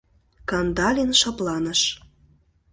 [0.49, 1.81] Кандалин шыпланыш.